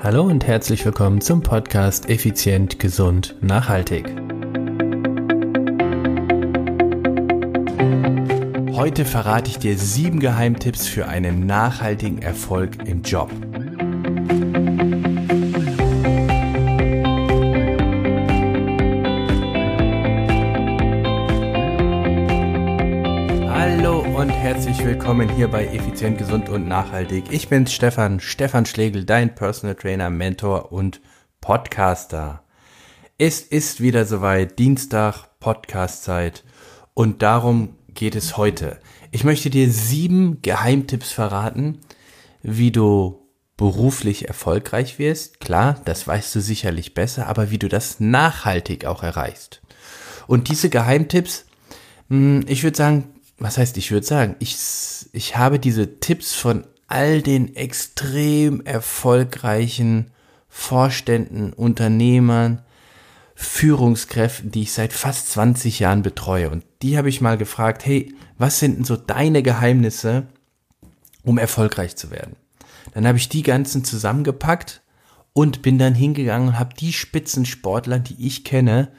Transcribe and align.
Hallo 0.00 0.22
und 0.22 0.46
herzlich 0.46 0.84
willkommen 0.84 1.20
zum 1.20 1.42
Podcast 1.42 2.08
Effizient, 2.08 2.78
Gesund, 2.78 3.34
Nachhaltig. 3.40 4.06
Heute 8.74 9.04
verrate 9.04 9.50
ich 9.50 9.58
dir 9.58 9.76
sieben 9.76 10.20
Geheimtipps 10.20 10.86
für 10.86 11.08
einen 11.08 11.46
nachhaltigen 11.46 12.22
Erfolg 12.22 12.86
im 12.86 13.02
Job. 13.02 13.28
Willkommen 24.88 25.28
hier 25.28 25.48
bei 25.48 25.66
Effizient, 25.66 26.16
Gesund 26.16 26.48
und 26.48 26.66
Nachhaltig. 26.66 27.24
Ich 27.30 27.48
bin 27.48 27.66
Stefan, 27.66 28.20
Stefan 28.20 28.64
Schlegel, 28.64 29.04
dein 29.04 29.34
Personal 29.34 29.74
Trainer, 29.74 30.08
Mentor 30.08 30.72
und 30.72 31.02
Podcaster. 31.42 32.42
Es 33.18 33.42
ist 33.42 33.82
wieder 33.82 34.06
soweit, 34.06 34.58
Dienstag, 34.58 35.26
Podcastzeit 35.40 36.42
und 36.94 37.20
darum 37.20 37.76
geht 37.92 38.16
es 38.16 38.38
heute. 38.38 38.80
Ich 39.10 39.24
möchte 39.24 39.50
dir 39.50 39.70
sieben 39.70 40.40
Geheimtipps 40.40 41.12
verraten, 41.12 41.80
wie 42.40 42.72
du 42.72 43.28
beruflich 43.58 44.26
erfolgreich 44.26 44.98
wirst. 44.98 45.38
Klar, 45.38 45.82
das 45.84 46.06
weißt 46.06 46.34
du 46.34 46.40
sicherlich 46.40 46.94
besser, 46.94 47.26
aber 47.26 47.50
wie 47.50 47.58
du 47.58 47.68
das 47.68 48.00
nachhaltig 48.00 48.86
auch 48.86 49.02
erreichst. 49.02 49.60
Und 50.26 50.48
diese 50.48 50.70
Geheimtipps, 50.70 51.44
hm, 52.08 52.40
ich 52.46 52.62
würde 52.62 52.78
sagen, 52.78 53.17
was 53.38 53.58
heißt, 53.58 53.76
ich 53.76 53.90
würde 53.90 54.06
sagen, 54.06 54.36
ich, 54.38 54.56
ich 55.12 55.36
habe 55.36 55.58
diese 55.58 56.00
Tipps 56.00 56.34
von 56.34 56.66
all 56.88 57.22
den 57.22 57.54
extrem 57.54 58.64
erfolgreichen 58.64 60.10
Vorständen, 60.48 61.52
Unternehmern, 61.52 62.62
Führungskräften, 63.34 64.50
die 64.50 64.62
ich 64.62 64.72
seit 64.72 64.92
fast 64.92 65.30
20 65.30 65.78
Jahren 65.78 66.02
betreue. 66.02 66.50
Und 66.50 66.64
die 66.82 66.98
habe 66.98 67.08
ich 67.08 67.20
mal 67.20 67.36
gefragt, 67.36 67.86
hey, 67.86 68.12
was 68.36 68.58
sind 68.58 68.78
denn 68.78 68.84
so 68.84 68.96
deine 68.96 69.42
Geheimnisse, 69.42 70.26
um 71.22 71.38
erfolgreich 71.38 71.94
zu 71.94 72.10
werden? 72.10 72.34
Dann 72.94 73.06
habe 73.06 73.18
ich 73.18 73.28
die 73.28 73.42
ganzen 73.42 73.84
zusammengepackt 73.84 74.82
und 75.34 75.62
bin 75.62 75.78
dann 75.78 75.94
hingegangen 75.94 76.48
und 76.48 76.58
habe 76.58 76.74
die 76.74 76.92
Spitzensportler, 76.92 78.00
die 78.00 78.26
ich 78.26 78.42
kenne, 78.42 78.90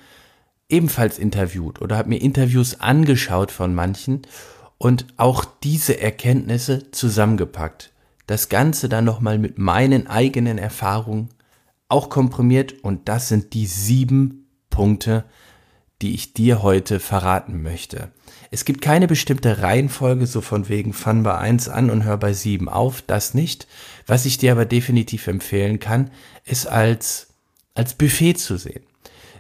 ebenfalls 0.70 1.18
interviewt 1.18 1.82
oder 1.82 1.98
habe 1.98 2.10
mir 2.10 2.22
Interviews 2.22 2.80
angeschaut 2.80 3.52
von 3.52 3.74
manchen 3.74 4.22
und 4.78 5.08
auch 5.18 5.44
diese 5.64 6.00
Erkenntnisse 6.00 6.92
zusammengepackt. 6.92 7.92
Das 8.28 8.48
Ganze 8.48 8.88
dann 8.88 9.06
nochmal 9.06 9.40
mit 9.40 9.58
meinen 9.58 10.08
eigenen 10.08 10.58
Erfahrungen 10.58 11.30
auch 11.90 12.10
komprimiert 12.10 12.84
und 12.84 13.10
das 13.10 13.28
sind 13.28 13.54
die 13.54 13.66
sieben 13.66 14.46
Punkte, 14.70 15.26
die 16.02 16.14
ich 16.14 16.34
dir 16.34 16.62
heute 16.64 17.00
verraten 17.00 17.62
möchte. 17.62 18.12
Es 18.52 18.64
gibt 18.64 18.82
keine 18.82 19.08
bestimmte 19.08 19.62
Reihenfolge, 19.62 20.28
so 20.28 20.40
von 20.40 20.70
wegen 20.70 20.94
fang 20.94 21.24
bei 21.24 21.38
eins 21.38 21.68
an 21.68 21.90
und 21.90 22.04
hör 22.04 22.18
bei 22.18 22.32
sieben 22.34 22.70
auf, 22.70 23.02
das 23.02 23.34
nicht. 23.34 23.68
Was 24.08 24.26
ich 24.26 24.38
dir 24.38 24.54
aber 24.54 24.66
definitiv 24.66 25.28
empfehlen 25.28 25.80
kann, 25.80 26.12
ist 26.46 26.68
als, 26.68 27.28
als 27.74 27.96
Buffet 27.96 28.36
zu 28.36 28.58
sehen. 28.58 28.84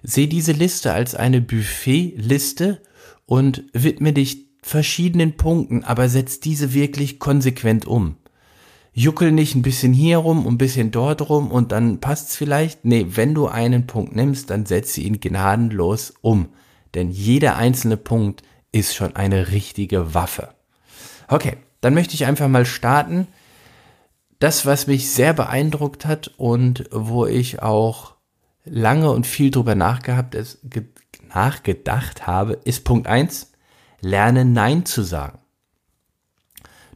Seh 0.03 0.27
diese 0.27 0.51
Liste 0.51 0.93
als 0.93 1.15
eine 1.15 1.41
Buffetliste 1.41 2.81
und 3.25 3.63
widme 3.73 4.13
dich 4.13 4.47
verschiedenen 4.61 5.37
Punkten, 5.37 5.83
aber 5.83 6.09
setz 6.09 6.39
diese 6.39 6.73
wirklich 6.73 7.19
konsequent 7.19 7.85
um. 7.85 8.17
Juckel 8.93 9.31
nicht 9.31 9.55
ein 9.55 9.61
bisschen 9.61 9.93
hier 9.93 10.17
rum 10.17 10.45
und 10.45 10.55
ein 10.55 10.57
bisschen 10.57 10.91
dort 10.91 11.29
rum 11.29 11.51
und 11.51 11.71
dann 11.71 11.99
passt's 11.99 12.35
vielleicht. 12.35 12.85
Nee, 12.85 13.05
wenn 13.11 13.33
du 13.33 13.47
einen 13.47 13.87
Punkt 13.87 14.15
nimmst, 14.15 14.49
dann 14.49 14.65
setze 14.65 15.01
ihn 15.01 15.19
gnadenlos 15.19 16.13
um. 16.21 16.49
Denn 16.95 17.11
jeder 17.11 17.55
einzelne 17.55 17.97
Punkt 17.97 18.43
ist 18.71 18.95
schon 18.95 19.15
eine 19.15 19.51
richtige 19.51 20.13
Waffe. 20.13 20.49
Okay, 21.27 21.57
dann 21.81 21.93
möchte 21.93 22.15
ich 22.15 22.25
einfach 22.25 22.47
mal 22.47 22.65
starten. 22.65 23.27
Das, 24.39 24.65
was 24.65 24.87
mich 24.87 25.11
sehr 25.11 25.33
beeindruckt 25.33 26.05
hat 26.05 26.31
und 26.37 26.89
wo 26.91 27.25
ich 27.25 27.61
auch 27.61 28.15
lange 28.65 29.11
und 29.11 29.25
viel 29.25 29.51
drüber 29.51 29.75
nachgehabt, 29.75 30.35
ist, 30.35 30.59
nachgedacht 31.33 32.27
habe, 32.27 32.53
ist 32.63 32.83
Punkt 32.83 33.07
eins: 33.07 33.51
lerne 34.01 34.45
Nein 34.45 34.85
zu 34.85 35.03
sagen. 35.03 35.39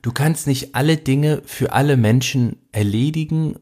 Du 0.01 0.11
kannst 0.11 0.47
nicht 0.47 0.75
alle 0.75 0.97
Dinge 0.97 1.41
für 1.45 1.71
alle 1.71 1.95
Menschen 1.95 2.57
erledigen, 2.71 3.55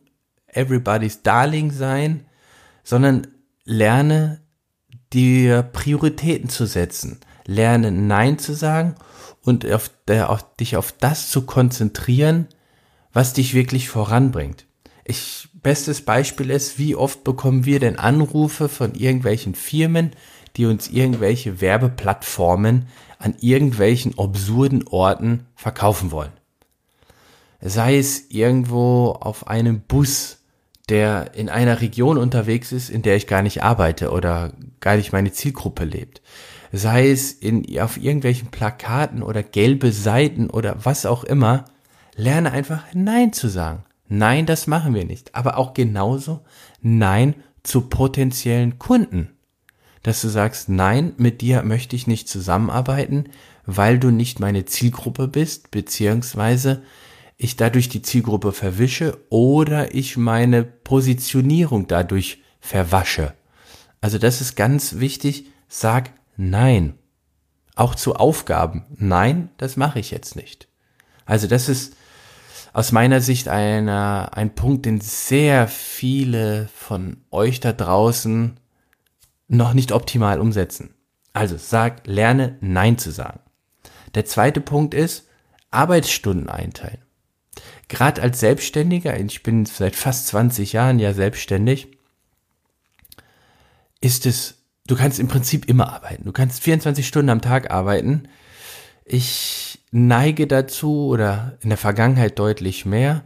everybody's 0.48 1.22
darling 1.22 1.72
sein, 1.72 2.26
sondern 2.84 3.28
lerne 3.64 4.42
dir 5.14 5.62
Prioritäten 5.62 6.50
zu 6.50 6.66
setzen, 6.66 7.20
lerne 7.46 7.92
Nein 7.92 8.40
zu 8.40 8.54
sagen 8.54 8.96
und 9.44 9.70
auf, 9.72 9.92
der, 10.08 10.30
auf, 10.30 10.56
dich 10.56 10.78
auf 10.78 10.92
das 10.92 11.30
zu 11.30 11.46
konzentrieren, 11.46 12.48
was 13.14 13.34
dich 13.34 13.54
wirklich 13.54 13.90
voranbringt. 13.90 14.66
Ich 15.12 15.50
bestes 15.62 16.04
Beispiel 16.04 16.50
ist, 16.50 16.80
wie 16.80 16.96
oft 16.96 17.26
bekommen 17.26 17.66
wir 17.66 17.82
denn 17.82 18.00
Anrufe 18.00 18.70
von 18.70 18.96
irgendwelchen 18.96 19.56
Firmen, 19.56 20.12
die 20.56 20.66
uns 20.66 20.88
irgendwelche 20.88 21.60
Werbeplattformen 21.60 22.86
an 23.20 23.36
irgendwelchen 23.42 24.18
absurden 24.18 24.88
Orten 24.88 25.48
verkaufen 25.54 26.12
wollen. 26.12 26.32
Sei 27.60 27.98
es 27.98 28.28
irgendwo 28.30 29.18
auf 29.20 29.48
einem 29.48 29.82
Bus, 29.82 30.38
der 30.88 31.36
in 31.36 31.50
einer 31.50 31.82
Region 31.82 32.18
unterwegs 32.18 32.72
ist, 32.72 32.90
in 32.90 33.02
der 33.02 33.18
ich 33.18 33.28
gar 33.28 33.42
nicht 33.42 33.64
arbeite 33.64 34.12
oder 34.12 34.54
gar 34.80 34.96
nicht 34.96 35.12
meine 35.12 35.34
Zielgruppe 35.34 35.84
lebt. 35.84 36.22
Sei 36.72 37.10
es 37.10 37.34
in, 37.34 37.66
auf 37.82 37.98
irgendwelchen 37.98 38.48
Plakaten 38.48 39.24
oder 39.24 39.44
gelbe 39.44 39.92
Seiten 39.92 40.50
oder 40.50 40.86
was 40.86 41.06
auch 41.06 41.26
immer, 41.26 41.66
lerne 42.16 42.54
einfach 42.54 42.86
Nein 42.94 43.34
zu 43.34 43.50
sagen. 43.50 43.84
Nein, 44.14 44.46
das 44.46 44.68
machen 44.68 44.94
wir 44.94 45.06
nicht. 45.06 45.36
Aber 45.36 45.58
auch 45.58 45.74
genauso 45.74 46.42
Nein 46.82 47.34
zu 47.64 47.88
potenziellen 47.88 48.78
Kunden. 48.78 49.38
Dass 50.04 50.20
du 50.20 50.28
sagst, 50.28 50.68
nein, 50.68 51.14
mit 51.16 51.40
dir 51.40 51.64
möchte 51.64 51.96
ich 51.96 52.08
nicht 52.08 52.28
zusammenarbeiten, 52.28 53.30
weil 53.66 54.00
du 54.00 54.12
nicht 54.12 54.42
meine 54.42 54.66
Zielgruppe 54.66 55.30
bist, 55.30 55.72
beziehungsweise 55.72 56.82
ich 57.38 57.56
dadurch 57.56 57.88
die 57.88 58.02
Zielgruppe 58.02 58.52
verwische 58.52 59.18
oder 59.30 59.96
ich 59.96 60.18
meine 60.18 60.66
Positionierung 60.66 61.88
dadurch 61.88 62.42
verwasche. 62.60 63.34
Also 64.02 64.18
das 64.18 64.42
ist 64.42 64.58
ganz 64.58 65.00
wichtig. 65.00 65.46
Sag 65.70 66.12
nein. 66.36 66.96
Auch 67.76 67.96
zu 67.96 68.18
Aufgaben. 68.18 68.84
Nein, 68.98 69.52
das 69.56 69.78
mache 69.78 70.00
ich 70.00 70.12
jetzt 70.12 70.36
nicht. 70.36 70.68
Also 71.26 71.48
das 71.48 71.70
ist 71.70 71.96
aus 72.74 72.92
meiner 72.92 73.22
Sicht 73.22 73.48
einer, 73.48 74.32
ein 74.34 74.56
Punkt, 74.56 74.86
den 74.86 75.02
sehr 75.02 75.68
viele 75.68 76.70
von 76.74 77.18
euch 77.32 77.60
da 77.60 77.74
draußen 77.74 78.60
noch 79.48 79.74
nicht 79.74 79.92
optimal 79.92 80.40
umsetzen. 80.40 80.96
Also 81.34 81.58
sag, 81.58 82.08
lerne 82.08 82.58
Nein 82.62 82.98
zu 82.98 83.12
sagen. 83.12 83.40
Der 84.16 84.26
zweite 84.26 84.62
Punkt 84.62 84.94
ist, 84.94 85.28
Arbeitsstunden 85.72 86.50
einteilen. 86.50 87.02
Gerade 87.88 88.22
als 88.22 88.40
Selbstständiger, 88.40 89.20
ich 89.20 89.44
bin 89.44 89.66
seit 89.66 89.96
fast 89.96 90.28
20 90.28 90.74
Jahren 90.74 91.00
ja 91.00 91.14
selbstständig, 91.14 91.98
ist 94.00 94.26
es, 94.26 94.64
du 94.88 94.96
kannst 94.96 95.20
im 95.20 95.28
Prinzip 95.28 95.68
immer 95.68 95.94
arbeiten. 95.94 96.26
Du 96.26 96.32
kannst 96.32 96.62
24 96.62 97.06
Stunden 97.06 97.30
am 97.30 97.42
Tag 97.42 97.72
arbeiten. 97.72 98.28
Ich 99.14 99.84
neige 99.92 100.48
dazu 100.48 101.08
oder 101.08 101.58
in 101.60 101.68
der 101.68 101.78
Vergangenheit 101.78 102.40
deutlich 102.40 102.86
mehr, 102.86 103.26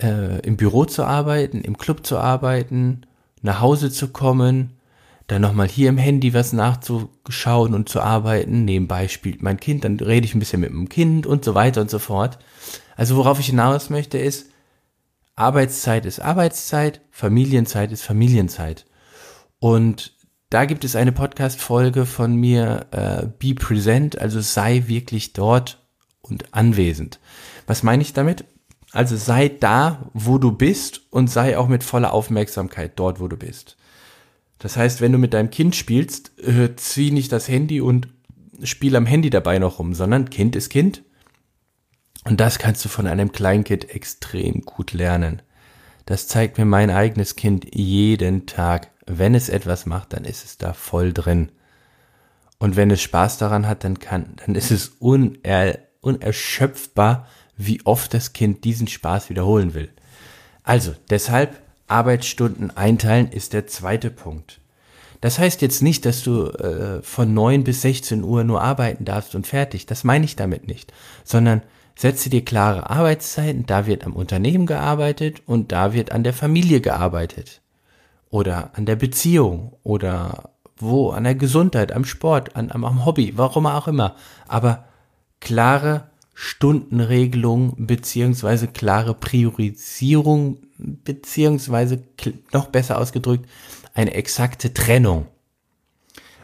äh, 0.00 0.38
im 0.46 0.56
Büro 0.56 0.84
zu 0.84 1.02
arbeiten, 1.02 1.60
im 1.62 1.76
Club 1.76 2.06
zu 2.06 2.18
arbeiten, 2.18 3.00
nach 3.42 3.60
Hause 3.60 3.90
zu 3.90 4.12
kommen, 4.12 4.78
dann 5.26 5.42
nochmal 5.42 5.66
hier 5.66 5.88
im 5.88 5.98
Handy 5.98 6.34
was 6.34 6.52
nachzuschauen 6.52 7.74
und 7.74 7.88
zu 7.88 8.00
arbeiten. 8.00 8.64
Nebenbei 8.64 9.08
spielt 9.08 9.42
mein 9.42 9.58
Kind, 9.58 9.82
dann 9.82 9.98
rede 9.98 10.24
ich 10.24 10.36
ein 10.36 10.38
bisschen 10.38 10.60
mit 10.60 10.70
dem 10.70 10.88
Kind 10.88 11.26
und 11.26 11.44
so 11.44 11.56
weiter 11.56 11.80
und 11.80 11.90
so 11.90 11.98
fort. 11.98 12.38
Also 12.94 13.16
worauf 13.16 13.40
ich 13.40 13.46
hinaus 13.46 13.90
möchte 13.90 14.18
ist, 14.18 14.52
Arbeitszeit 15.34 16.06
ist 16.06 16.20
Arbeitszeit, 16.20 17.00
Familienzeit 17.10 17.90
ist 17.90 18.02
Familienzeit. 18.02 18.86
Und 19.58 20.12
da 20.50 20.64
gibt 20.64 20.84
es 20.84 20.96
eine 20.96 21.12
Podcast-Folge 21.12 22.06
von 22.06 22.34
mir, 22.34 22.86
äh, 22.90 23.26
Be 23.38 23.54
Present, 23.54 24.18
also 24.18 24.40
sei 24.40 24.84
wirklich 24.86 25.32
dort 25.34 25.86
und 26.22 26.54
anwesend. 26.54 27.20
Was 27.66 27.82
meine 27.82 28.02
ich 28.02 28.12
damit? 28.12 28.44
Also 28.92 29.16
sei 29.16 29.48
da, 29.48 30.10
wo 30.14 30.38
du 30.38 30.52
bist 30.52 31.02
und 31.10 31.28
sei 31.28 31.58
auch 31.58 31.68
mit 31.68 31.84
voller 31.84 32.12
Aufmerksamkeit 32.12 32.92
dort, 32.96 33.20
wo 33.20 33.28
du 33.28 33.36
bist. 33.36 33.76
Das 34.58 34.76
heißt, 34.76 35.00
wenn 35.00 35.12
du 35.12 35.18
mit 35.18 35.34
deinem 35.34 35.50
Kind 35.50 35.76
spielst, 35.76 36.38
äh, 36.38 36.74
zieh 36.76 37.10
nicht 37.10 37.30
das 37.30 37.48
Handy 37.48 37.80
und 37.80 38.08
spiel 38.62 38.96
am 38.96 39.06
Handy 39.06 39.30
dabei 39.30 39.58
noch 39.58 39.78
rum, 39.78 39.94
sondern 39.94 40.30
Kind 40.30 40.56
ist 40.56 40.70
Kind. 40.70 41.02
Und 42.24 42.40
das 42.40 42.58
kannst 42.58 42.84
du 42.84 42.88
von 42.88 43.06
einem 43.06 43.32
Kleinkind 43.32 43.90
extrem 43.94 44.62
gut 44.62 44.92
lernen. 44.92 45.42
Das 46.06 46.26
zeigt 46.26 46.58
mir 46.58 46.64
mein 46.64 46.90
eigenes 46.90 47.36
Kind 47.36 47.74
jeden 47.74 48.46
Tag. 48.46 48.90
Wenn 49.08 49.34
es 49.34 49.48
etwas 49.48 49.86
macht, 49.86 50.12
dann 50.12 50.24
ist 50.24 50.44
es 50.44 50.58
da 50.58 50.72
voll 50.72 51.12
drin. 51.12 51.50
Und 52.58 52.76
wenn 52.76 52.90
es 52.90 53.00
Spaß 53.00 53.38
daran 53.38 53.66
hat, 53.66 53.84
dann 53.84 53.98
kann, 53.98 54.34
dann 54.44 54.54
ist 54.54 54.70
es 54.70 54.88
uner, 54.98 55.78
unerschöpfbar, 56.00 57.26
wie 57.56 57.84
oft 57.84 58.14
das 58.14 58.32
Kind 58.32 58.64
diesen 58.64 58.86
Spaß 58.86 59.30
wiederholen 59.30 59.74
will. 59.74 59.90
Also, 60.62 60.94
deshalb 61.10 61.60
Arbeitsstunden 61.86 62.76
einteilen 62.76 63.30
ist 63.32 63.52
der 63.52 63.66
zweite 63.66 64.10
Punkt. 64.10 64.60
Das 65.20 65.38
heißt 65.38 65.62
jetzt 65.62 65.82
nicht, 65.82 66.04
dass 66.04 66.22
du 66.22 66.46
äh, 66.46 67.02
von 67.02 67.34
neun 67.34 67.64
bis 67.64 67.82
16 67.82 68.22
Uhr 68.22 68.44
nur 68.44 68.62
arbeiten 68.62 69.04
darfst 69.04 69.34
und 69.34 69.46
fertig. 69.46 69.86
Das 69.86 70.04
meine 70.04 70.24
ich 70.24 70.36
damit 70.36 70.68
nicht. 70.68 70.92
Sondern 71.24 71.62
setze 71.96 72.30
dir 72.30 72.44
klare 72.44 72.88
Arbeitszeiten. 72.88 73.66
Da 73.66 73.86
wird 73.86 74.04
am 74.04 74.14
Unternehmen 74.14 74.66
gearbeitet 74.66 75.42
und 75.46 75.72
da 75.72 75.92
wird 75.92 76.12
an 76.12 76.22
der 76.22 76.34
Familie 76.34 76.80
gearbeitet. 76.80 77.62
Oder 78.30 78.70
an 78.74 78.86
der 78.86 78.96
Beziehung 78.96 79.76
oder 79.82 80.50
wo, 80.76 81.10
an 81.10 81.24
der 81.24 81.34
Gesundheit, 81.34 81.92
am 81.92 82.04
Sport, 82.04 82.56
an, 82.56 82.70
am, 82.70 82.84
am 82.84 83.04
Hobby, 83.04 83.32
warum 83.36 83.66
auch 83.66 83.88
immer. 83.88 84.14
Aber 84.46 84.84
klare 85.40 86.10
Stundenregelung 86.34 87.74
beziehungsweise 87.86 88.68
klare 88.68 89.14
Priorisierung 89.14 90.58
beziehungsweise 90.78 92.04
noch 92.52 92.66
besser 92.66 92.98
ausgedrückt 92.98 93.48
eine 93.94 94.14
exakte 94.14 94.72
Trennung. 94.72 95.26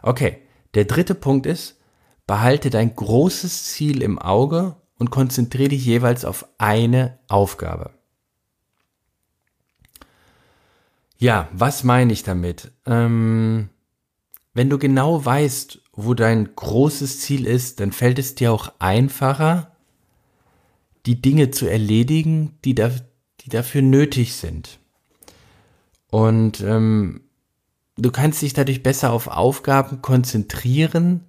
Okay, 0.03 0.39
der 0.75 0.87
dritte 0.87 1.15
Punkt 1.15 1.47
ist, 1.47 1.79
behalte 2.27 2.71
dein 2.71 2.97
großes 2.97 3.65
Ziel 3.65 4.03
im 4.03 4.19
Auge 4.19 4.75
und 4.99 5.11
konzentriere 5.11 5.69
dich 5.69 5.85
jeweils 5.85 6.25
auf 6.25 6.49
eine 6.59 7.19
Aufgabe. 7.29 7.91
Ja, 11.19 11.49
was 11.53 11.85
meine 11.85 12.13
ich 12.13 12.23
damit? 12.23 12.73
Ähm, 12.87 13.71
wenn 14.53 14.71
du 14.71 14.79
genau 14.79 15.25
weißt, 15.25 15.81
wo 15.93 16.15
dein 16.15 16.55
großes 16.55 17.21
Ziel 17.21 17.47
ist, 17.47 17.81
dann 17.81 17.93
fällt 17.93 18.19
es 18.19 18.35
dir 18.35 18.53
auch 18.53 18.73
einfacher, 18.79 19.73
die 21.07 21.21
Dinge 21.21 21.51
zu 21.51 21.67
erledigen, 21.67 22.59
die, 22.65 22.75
da, 22.75 22.91
die 23.41 23.49
dafür 23.49 23.83
nötig 23.83 24.35
sind. 24.35 24.79
Und 26.11 26.61
ähm, 26.61 27.23
du 27.97 28.11
kannst 28.11 28.43
dich 28.43 28.53
dadurch 28.55 28.83
besser 28.83 29.13
auf 29.13 29.27
Aufgaben 29.29 30.03
konzentrieren, 30.03 31.25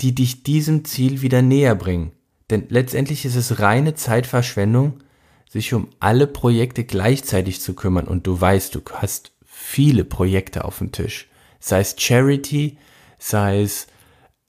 die 0.00 0.14
dich 0.14 0.42
diesem 0.42 0.84
Ziel 0.84 1.22
wieder 1.22 1.42
näher 1.42 1.74
bringen. 1.74 2.12
Denn 2.50 2.66
letztendlich 2.68 3.24
ist 3.24 3.36
es 3.36 3.60
reine 3.60 3.94
Zeitverschwendung, 3.94 5.02
sich 5.50 5.74
um 5.74 5.88
alle 5.98 6.28
Projekte 6.28 6.84
gleichzeitig 6.84 7.60
zu 7.60 7.74
kümmern. 7.74 8.06
Und 8.06 8.26
du 8.26 8.40
weißt, 8.40 8.74
du 8.76 8.80
hast 8.94 9.32
viele 9.44 10.04
Projekte 10.04 10.64
auf 10.64 10.78
dem 10.78 10.92
Tisch. 10.92 11.28
Sei 11.58 11.80
es 11.80 11.96
Charity, 11.98 12.78
sei 13.18 13.62
es 13.62 13.88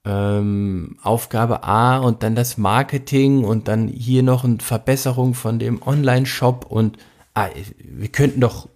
ähm, 0.05 0.97
Aufgabe 1.01 1.63
A 1.63 1.97
und 1.97 2.21
dann 2.21 2.35
das 2.35 2.57
Marketing 2.57 3.43
und 3.43 3.67
dann 3.67 3.87
hier 3.87 4.21
noch 4.21 4.43
eine 4.43 4.59
Verbesserung 4.59 5.33
von 5.33 5.57
dem 5.57 5.81
Online-Shop 5.81 6.67
und 6.69 6.97
ah, 7.33 7.49
wir 7.79 8.09
könnten 8.09 8.39
doch, 8.39 8.69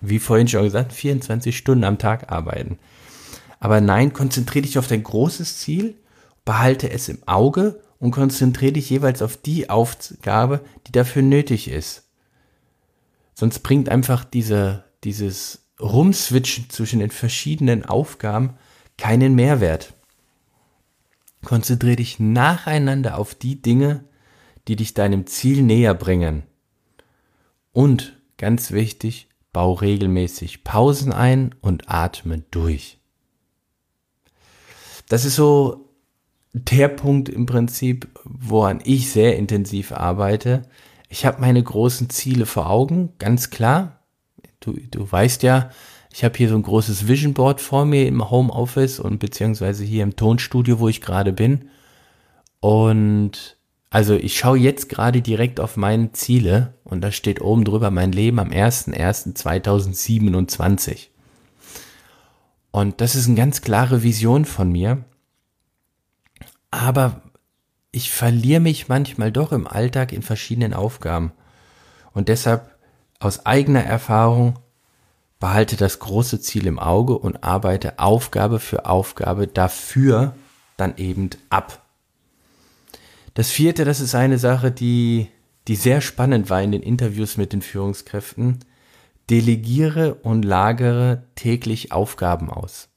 wie 0.00 0.20
vorhin 0.20 0.46
schon 0.46 0.62
gesagt, 0.62 0.92
24 0.92 1.56
Stunden 1.56 1.84
am 1.84 1.98
Tag 1.98 2.30
arbeiten. 2.30 2.78
Aber 3.58 3.80
nein, 3.80 4.12
konzentriere 4.12 4.62
dich 4.62 4.78
auf 4.78 4.86
dein 4.86 5.02
großes 5.02 5.58
Ziel, 5.58 5.96
behalte 6.44 6.88
es 6.90 7.08
im 7.08 7.18
Auge 7.26 7.80
und 8.04 8.10
konzentriere 8.10 8.74
dich 8.74 8.90
jeweils 8.90 9.22
auf 9.22 9.38
die 9.38 9.70
Aufgabe, 9.70 10.62
die 10.86 10.92
dafür 10.92 11.22
nötig 11.22 11.68
ist. 11.68 12.02
Sonst 13.32 13.60
bringt 13.60 13.88
einfach 13.88 14.26
diese, 14.26 14.84
dieses 15.04 15.70
Rumswitchen 15.80 16.68
zwischen 16.68 16.98
den 16.98 17.10
verschiedenen 17.10 17.86
Aufgaben 17.86 18.58
keinen 18.98 19.34
Mehrwert. 19.34 19.94
Konzentriere 21.46 21.96
dich 21.96 22.20
nacheinander 22.20 23.16
auf 23.16 23.34
die 23.34 23.62
Dinge, 23.62 24.04
die 24.68 24.76
dich 24.76 24.92
deinem 24.92 25.26
Ziel 25.26 25.62
näher 25.62 25.94
bringen. 25.94 26.42
Und 27.72 28.20
ganz 28.36 28.70
wichtig, 28.70 29.28
bau 29.50 29.72
regelmäßig 29.72 30.62
Pausen 30.62 31.10
ein 31.10 31.54
und 31.62 31.88
atme 31.88 32.40
durch. 32.50 32.98
Das 35.08 35.24
ist 35.24 35.36
so 35.36 35.83
der 36.54 36.88
Punkt 36.88 37.28
im 37.28 37.44
Prinzip, 37.46 38.08
woran 38.24 38.80
ich 38.84 39.10
sehr 39.10 39.36
intensiv 39.36 39.90
arbeite. 39.92 40.62
Ich 41.08 41.26
habe 41.26 41.40
meine 41.40 41.60
großen 41.62 42.10
Ziele 42.10 42.46
vor 42.46 42.70
Augen, 42.70 43.12
ganz 43.18 43.50
klar. 43.50 43.98
Du, 44.60 44.78
du 44.90 45.10
weißt 45.10 45.42
ja, 45.42 45.70
ich 46.12 46.22
habe 46.22 46.38
hier 46.38 46.48
so 46.48 46.54
ein 46.54 46.62
großes 46.62 47.08
Vision 47.08 47.34
Board 47.34 47.60
vor 47.60 47.84
mir 47.84 48.06
im 48.06 48.30
Homeoffice 48.30 49.00
und 49.00 49.18
beziehungsweise 49.18 49.82
hier 49.82 50.04
im 50.04 50.14
Tonstudio, 50.14 50.78
wo 50.78 50.88
ich 50.88 51.00
gerade 51.00 51.32
bin. 51.32 51.70
Und 52.60 53.56
also 53.90 54.14
ich 54.14 54.38
schaue 54.38 54.58
jetzt 54.58 54.88
gerade 54.88 55.22
direkt 55.22 55.58
auf 55.58 55.76
meine 55.76 56.12
Ziele 56.12 56.74
und 56.84 57.00
da 57.00 57.10
steht 57.10 57.40
oben 57.40 57.64
drüber 57.64 57.90
mein 57.90 58.12
Leben 58.12 58.38
am 58.38 58.50
01.01.2027. 58.50 61.08
Und 62.70 63.00
das 63.00 63.16
ist 63.16 63.26
eine 63.26 63.36
ganz 63.36 63.60
klare 63.60 64.04
Vision 64.04 64.44
von 64.44 64.70
mir. 64.70 65.04
Aber 66.74 67.22
ich 67.92 68.10
verliere 68.10 68.58
mich 68.58 68.88
manchmal 68.88 69.30
doch 69.30 69.52
im 69.52 69.68
Alltag 69.68 70.12
in 70.12 70.22
verschiedenen 70.22 70.74
Aufgaben. 70.74 71.30
Und 72.12 72.28
deshalb 72.28 72.68
aus 73.20 73.46
eigener 73.46 73.84
Erfahrung 73.84 74.58
behalte 75.38 75.76
das 75.76 76.00
große 76.00 76.40
Ziel 76.40 76.66
im 76.66 76.80
Auge 76.80 77.16
und 77.16 77.44
arbeite 77.44 78.00
Aufgabe 78.00 78.58
für 78.58 78.86
Aufgabe 78.86 79.46
dafür 79.46 80.34
dann 80.76 80.96
eben 80.96 81.30
ab. 81.48 81.86
Das 83.34 83.52
vierte, 83.52 83.84
das 83.84 84.00
ist 84.00 84.16
eine 84.16 84.38
Sache, 84.38 84.72
die, 84.72 85.28
die 85.68 85.76
sehr 85.76 86.00
spannend 86.00 86.50
war 86.50 86.60
in 86.60 86.72
den 86.72 86.82
Interviews 86.82 87.36
mit 87.36 87.52
den 87.52 87.62
Führungskräften. 87.62 88.64
Delegiere 89.30 90.14
und 90.16 90.44
lagere 90.44 91.22
täglich 91.36 91.92
Aufgaben 91.92 92.50
aus. 92.50 92.88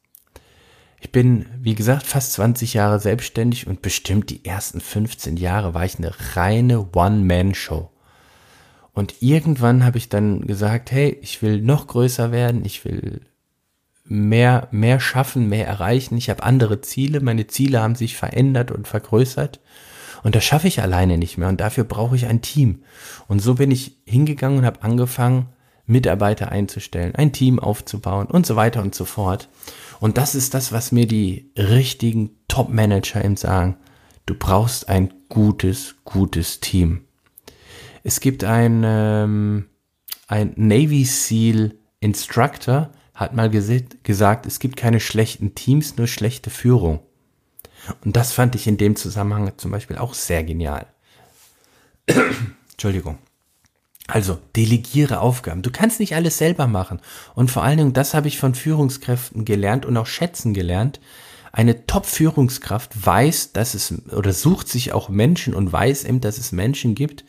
Ich 1.00 1.12
bin, 1.12 1.46
wie 1.60 1.76
gesagt, 1.76 2.08
fast 2.08 2.34
20 2.34 2.74
Jahre 2.74 3.00
selbstständig 3.00 3.68
und 3.68 3.82
bestimmt 3.82 4.30
die 4.30 4.44
ersten 4.44 4.82
15 4.82 5.38
Jahre 5.38 5.74
war 5.74 5.86
ich 5.86 5.98
eine 5.98 6.12
reine 6.36 6.90
One-Man-Show. 6.94 7.92
Und 8.94 9.22
irgendwann 9.22 9.86
habe 9.86 10.00
ich 10.00 10.10
dann 10.10 10.42
gesagt, 10.42 10.92
hey, 10.92 11.16
ich 11.22 11.44
will 11.44 11.62
noch 11.62 11.86
größer 11.86 12.32
werden, 12.32 12.66
ich 12.66 12.84
will 12.84 13.22
mehr, 14.06 14.68
mehr 14.72 15.00
schaffen, 15.00 15.48
mehr 15.50 15.68
erreichen. 15.68 16.18
Ich 16.18 16.32
habe 16.32 16.42
andere 16.42 16.82
Ziele, 16.82 17.20
meine 17.20 17.46
Ziele 17.46 17.82
haben 17.82 17.94
sich 17.94 18.16
verändert 18.16 18.72
und 18.72 18.88
vergrößert. 18.88 19.60
Und 20.24 20.36
das 20.36 20.44
schaffe 20.44 20.68
ich 20.68 20.82
alleine 20.82 21.20
nicht 21.20 21.38
mehr 21.38 21.48
und 21.48 21.62
dafür 21.62 21.84
brauche 21.84 22.16
ich 22.16 22.26
ein 22.26 22.42
Team. 22.42 22.84
Und 23.28 23.40
so 23.40 23.56
bin 23.56 23.70
ich 23.70 23.98
hingegangen 24.06 24.60
und 24.60 24.66
habe 24.66 24.82
angefangen, 24.82 25.50
Mitarbeiter 25.88 26.52
einzustellen, 26.52 27.16
ein 27.16 27.34
Team 27.34 27.60
aufzubauen 27.60 28.28
und 28.28 28.46
so 28.46 28.56
weiter 28.56 28.82
und 28.82 28.94
so 28.94 29.06
fort. 29.06 29.50
Und 30.00 30.18
das 30.18 30.36
ist 30.36 30.54
das, 30.54 30.72
was 30.72 30.92
mir 30.92 31.08
die 31.08 31.52
richtigen 31.58 32.32
Top-Manager 32.48 33.24
eben 33.24 33.38
sagen. 33.38 33.78
Du 34.26 34.36
brauchst 34.36 34.90
ein 34.90 35.14
gutes, 35.30 35.96
gutes 36.04 36.60
Team. 36.60 37.06
Es 38.04 38.20
gibt 38.20 38.44
ein, 38.44 38.84
ähm, 38.86 39.66
ein 40.28 40.54
Navy 40.56 41.06
SEAL 41.06 41.74
Instructor, 42.00 42.92
hat 43.16 43.34
mal 43.34 43.50
gesagt, 43.50 44.46
es 44.46 44.60
gibt 44.60 44.78
keine 44.78 45.00
schlechten 45.00 45.56
Teams, 45.56 45.98
nur 45.98 46.08
schlechte 46.08 46.52
Führung. 46.52 47.00
Und 48.04 48.16
das 48.16 48.34
fand 48.34 48.54
ich 48.54 48.68
in 48.68 48.78
dem 48.78 48.96
Zusammenhang 48.96 49.52
zum 49.58 49.72
Beispiel 49.72 49.98
auch 49.98 50.14
sehr 50.14 50.44
genial. 50.44 50.86
Entschuldigung. 52.72 53.18
Also, 54.08 54.40
delegiere 54.56 55.20
Aufgaben. 55.20 55.62
Du 55.62 55.70
kannst 55.70 56.00
nicht 56.00 56.16
alles 56.16 56.38
selber 56.38 56.66
machen. 56.68 57.02
Und 57.36 57.52
vor 57.52 57.64
allen 57.64 57.78
Dingen, 57.78 57.94
das 57.94 58.14
habe 58.14 58.30
ich 58.30 58.38
von 58.38 58.56
Führungskräften 58.56 59.44
gelernt 59.44 59.86
und 59.86 59.98
auch 59.98 60.06
schätzen 60.06 60.54
gelernt. 60.54 61.02
Eine 61.52 61.86
Top-Führungskraft 61.86 63.06
weiß, 63.06 63.52
dass 63.52 63.74
es, 63.74 63.94
oder 64.12 64.32
sucht 64.32 64.70
sich 64.70 64.94
auch 64.94 65.10
Menschen 65.10 65.54
und 65.54 65.72
weiß 65.72 66.06
eben, 66.06 66.22
dass 66.22 66.38
es 66.38 66.52
Menschen 66.54 66.96
gibt, 66.96 67.26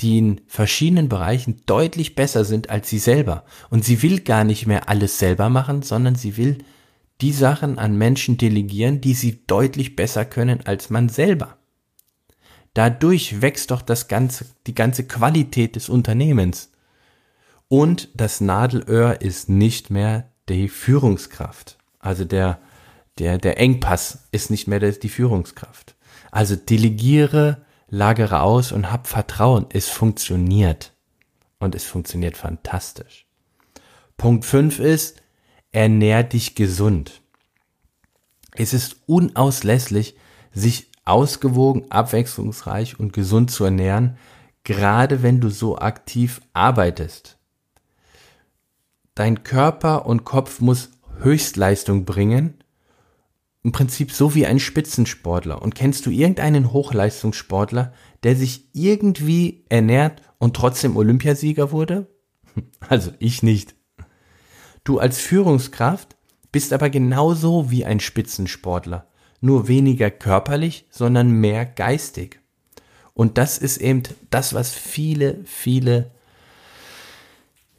die 0.00 0.18
in 0.18 0.40
verschiedenen 0.46 1.08
Bereichen 1.08 1.62
deutlich 1.66 2.14
besser 2.14 2.44
sind 2.44 2.70
als 2.70 2.88
sie 2.88 2.98
selber. 2.98 3.44
Und 3.70 3.84
sie 3.84 4.02
will 4.02 4.20
gar 4.20 4.44
nicht 4.44 4.66
mehr 4.66 4.88
alles 4.88 5.18
selber 5.18 5.48
machen, 5.48 5.82
sondern 5.82 6.14
sie 6.14 6.36
will 6.36 6.58
die 7.20 7.32
Sachen 7.32 7.78
an 7.78 7.96
Menschen 7.96 8.36
delegieren, 8.36 9.00
die 9.00 9.14
sie 9.14 9.42
deutlich 9.46 9.96
besser 9.96 10.24
können 10.24 10.60
als 10.64 10.90
man 10.90 11.08
selber. 11.08 11.57
Dadurch 12.78 13.42
wächst 13.42 13.72
doch 13.72 13.82
das 13.82 14.06
ganze, 14.06 14.46
die 14.68 14.74
ganze 14.74 15.02
Qualität 15.02 15.74
des 15.74 15.88
Unternehmens. 15.88 16.70
Und 17.66 18.08
das 18.14 18.40
Nadelöhr 18.40 19.20
ist 19.20 19.48
nicht 19.48 19.90
mehr 19.90 20.30
die 20.48 20.68
Führungskraft. 20.68 21.76
Also 21.98 22.24
der, 22.24 22.60
der, 23.18 23.38
der 23.38 23.58
Engpass 23.58 24.28
ist 24.30 24.52
nicht 24.52 24.68
mehr 24.68 24.78
die 24.78 25.08
Führungskraft. 25.08 25.96
Also 26.30 26.54
delegiere 26.54 27.64
lagere 27.88 28.42
aus 28.42 28.70
und 28.70 28.92
hab 28.92 29.08
Vertrauen. 29.08 29.66
Es 29.70 29.88
funktioniert. 29.88 30.92
Und 31.58 31.74
es 31.74 31.84
funktioniert 31.84 32.36
fantastisch. 32.36 33.26
Punkt 34.16 34.44
5 34.44 34.78
ist, 34.78 35.20
ernähr 35.72 36.22
dich 36.22 36.54
gesund. 36.54 37.22
Es 38.54 38.72
ist 38.72 38.98
unauslässlich, 39.06 40.14
sich 40.52 40.92
ausgewogen, 41.08 41.90
abwechslungsreich 41.90 43.00
und 43.00 43.12
gesund 43.12 43.50
zu 43.50 43.64
ernähren, 43.64 44.16
gerade 44.64 45.22
wenn 45.22 45.40
du 45.40 45.48
so 45.48 45.78
aktiv 45.78 46.40
arbeitest. 46.52 47.38
Dein 49.14 49.42
Körper 49.42 50.06
und 50.06 50.24
Kopf 50.24 50.60
muss 50.60 50.90
Höchstleistung 51.20 52.04
bringen, 52.04 52.62
im 53.64 53.72
Prinzip 53.72 54.12
so 54.12 54.34
wie 54.34 54.46
ein 54.46 54.60
Spitzensportler. 54.60 55.60
Und 55.60 55.74
kennst 55.74 56.06
du 56.06 56.10
irgendeinen 56.10 56.72
Hochleistungssportler, 56.72 57.92
der 58.22 58.36
sich 58.36 58.68
irgendwie 58.72 59.64
ernährt 59.68 60.22
und 60.38 60.54
trotzdem 60.54 60.96
Olympiasieger 60.96 61.72
wurde? 61.72 62.06
Also 62.88 63.12
ich 63.18 63.42
nicht. 63.42 63.74
Du 64.84 64.98
als 64.98 65.18
Führungskraft 65.18 66.16
bist 66.50 66.72
aber 66.72 66.90
genauso 66.90 67.70
wie 67.70 67.84
ein 67.84 68.00
Spitzensportler, 68.00 69.07
nur 69.40 69.68
weniger 69.68 70.10
körperlich, 70.10 70.86
sondern 70.90 71.30
mehr 71.30 71.64
geistig. 71.64 72.40
Und 73.14 73.38
das 73.38 73.58
ist 73.58 73.78
eben 73.78 74.02
das, 74.30 74.54
was 74.54 74.72
viele, 74.72 75.40
viele, 75.44 76.10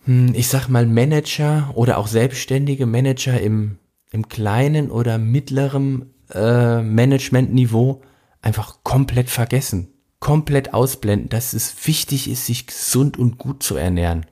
hm, 0.06 0.34
ich 0.34 0.48
sag 0.48 0.68
mal, 0.68 0.86
Manager 0.86 1.72
oder 1.76 1.98
auch 1.98 2.08
selbstständige 2.08 2.86
Manager 2.86 3.40
im, 3.40 3.78
im 4.12 4.28
kleinen 4.28 4.92
oder 4.92 5.18
mittleren 5.18 6.14
äh, 6.34 6.82
Managementniveau 6.82 8.02
einfach 8.42 8.84
komplett 8.84 9.30
vergessen, 9.30 9.94
komplett 10.20 10.74
ausblenden, 10.74 11.30
dass 11.30 11.54
es 11.54 11.88
wichtig 11.88 12.30
ist, 12.30 12.46
sich 12.46 12.68
gesund 12.68 13.18
und 13.18 13.38
gut 13.38 13.64
zu 13.64 13.76
ernähren. 13.76 14.26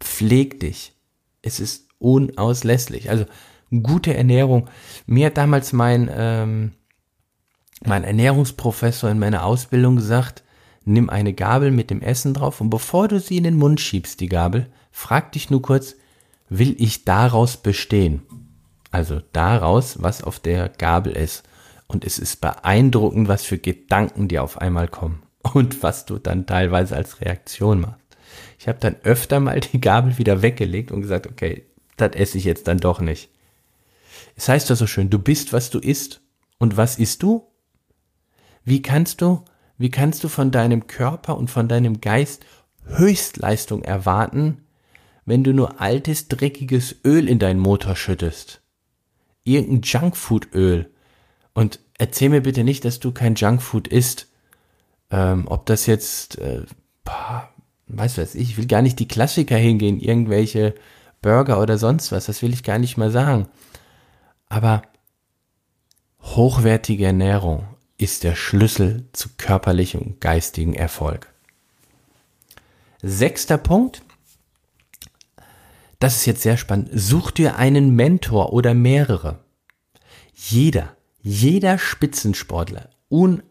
Pfleg 0.00 0.60
dich. 0.60 0.94
Es 1.42 1.60
ist 1.60 1.88
unauslässlich. 1.98 3.10
Also 3.10 3.24
gute 3.70 4.14
Ernährung. 4.14 4.68
Mir 5.06 5.26
hat 5.26 5.36
damals 5.36 5.72
mein 5.72 6.10
ähm, 6.12 6.72
mein 7.84 8.04
Ernährungsprofessor 8.04 9.10
in 9.10 9.18
meiner 9.18 9.44
Ausbildung 9.44 9.96
gesagt, 9.96 10.42
nimm 10.84 11.10
eine 11.10 11.32
Gabel 11.32 11.70
mit 11.70 11.90
dem 11.90 12.02
Essen 12.02 12.34
drauf 12.34 12.60
und 12.60 12.70
bevor 12.70 13.08
du 13.08 13.20
sie 13.20 13.36
in 13.36 13.44
den 13.44 13.56
Mund 13.56 13.80
schiebst, 13.80 14.20
die 14.20 14.28
Gabel, 14.28 14.66
frag 14.90 15.32
dich 15.32 15.50
nur 15.50 15.62
kurz, 15.62 15.94
will 16.48 16.74
ich 16.78 17.04
daraus 17.04 17.56
bestehen? 17.58 18.22
Also 18.90 19.20
daraus, 19.32 20.02
was 20.02 20.22
auf 20.24 20.40
der 20.40 20.70
Gabel 20.70 21.12
ist. 21.12 21.44
Und 21.86 22.04
es 22.04 22.18
ist 22.18 22.40
beeindruckend, 22.40 23.28
was 23.28 23.44
für 23.44 23.58
Gedanken 23.58 24.28
dir 24.28 24.42
auf 24.42 24.58
einmal 24.60 24.88
kommen 24.88 25.22
und 25.52 25.82
was 25.82 26.06
du 26.06 26.18
dann 26.18 26.46
teilweise 26.46 26.96
als 26.96 27.20
Reaktion 27.20 27.80
machst. 27.80 27.98
Ich 28.58 28.68
habe 28.68 28.78
dann 28.80 28.96
öfter 29.04 29.40
mal 29.40 29.60
die 29.60 29.80
Gabel 29.80 30.18
wieder 30.18 30.42
weggelegt 30.42 30.90
und 30.90 31.02
gesagt, 31.02 31.26
okay, 31.26 31.64
das 31.96 32.12
esse 32.12 32.38
ich 32.38 32.44
jetzt 32.44 32.68
dann 32.68 32.78
doch 32.78 33.00
nicht. 33.00 33.30
Es 34.38 34.48
heißt 34.48 34.70
doch 34.70 34.76
so 34.76 34.86
schön, 34.86 35.10
du 35.10 35.18
bist, 35.18 35.52
was 35.52 35.68
du 35.68 35.80
isst. 35.80 36.20
Und 36.58 36.76
was 36.76 36.98
isst 36.98 37.24
du? 37.24 37.48
Wie 38.64 38.82
kannst 38.82 39.20
du, 39.20 39.44
wie 39.78 39.90
kannst 39.90 40.22
du 40.22 40.28
von 40.28 40.52
deinem 40.52 40.86
Körper 40.86 41.36
und 41.36 41.50
von 41.50 41.68
deinem 41.68 42.00
Geist 42.00 42.46
Höchstleistung 42.84 43.82
erwarten, 43.82 44.62
wenn 45.24 45.42
du 45.42 45.52
nur 45.52 45.80
altes, 45.80 46.28
dreckiges 46.28 46.96
Öl 47.04 47.28
in 47.28 47.40
deinen 47.40 47.58
Motor 47.58 47.96
schüttest? 47.96 48.62
Irgendein 49.42 49.82
Junkfood-Öl. 49.82 50.88
Und 51.52 51.80
erzähl 51.98 52.28
mir 52.28 52.42
bitte 52.42 52.62
nicht, 52.62 52.84
dass 52.84 53.00
du 53.00 53.10
kein 53.10 53.34
Junkfood 53.34 53.88
isst. 53.88 54.28
Ähm, 55.10 55.48
ob 55.48 55.66
das 55.66 55.86
jetzt, 55.86 56.38
äh, 56.38 56.62
boah, 57.02 57.48
weißt 57.88 58.18
du 58.18 58.22
was, 58.22 58.36
ich 58.36 58.56
will 58.56 58.66
gar 58.66 58.82
nicht 58.82 59.00
die 59.00 59.08
Klassiker 59.08 59.56
hingehen, 59.56 59.98
irgendwelche 59.98 60.74
Burger 61.22 61.60
oder 61.60 61.76
sonst 61.76 62.12
was, 62.12 62.26
das 62.26 62.42
will 62.42 62.52
ich 62.52 62.62
gar 62.62 62.78
nicht 62.78 62.96
mal 62.96 63.10
sagen. 63.10 63.48
Aber 64.48 64.82
hochwertige 66.20 67.06
Ernährung, 67.06 67.66
ist 67.98 68.22
der 68.22 68.36
Schlüssel 68.36 69.08
zu 69.12 69.28
körperlichem 69.36 70.00
und 70.00 70.20
geistigen 70.20 70.74
Erfolg. 70.74 71.32
Sechster 73.02 73.58
Punkt. 73.58 74.02
Das 75.98 76.16
ist 76.16 76.26
jetzt 76.26 76.42
sehr 76.42 76.56
spannend. 76.56 76.90
Such 76.92 77.32
dir 77.32 77.56
einen 77.56 77.94
Mentor 77.94 78.52
oder 78.52 78.72
mehrere. 78.72 79.40
Jeder, 80.32 80.96
jeder 81.20 81.78
Spitzensportler, 81.78 82.90
un, 83.08 83.42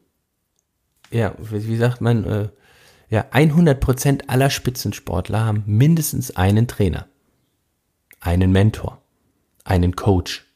ja, 1.11 1.35
wie 1.37 1.75
sagt 1.75 1.99
man, 1.99 2.23
äh, 2.23 2.49
ja, 3.09 3.25
100 3.31 3.79
Prozent 3.79 4.29
aller 4.29 4.49
Spitzensportler 4.49 5.45
haben 5.45 5.63
mindestens 5.65 6.35
einen 6.35 6.67
Trainer, 6.67 7.07
einen 8.21 8.51
Mentor, 8.53 9.01
einen 9.65 9.95
Coach, 9.95 10.46